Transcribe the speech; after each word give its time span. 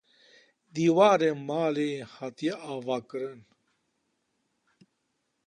Dîwarê 0.73 1.31
malê 1.47 1.91
hatiye 2.15 2.53
avakirin 2.73 3.41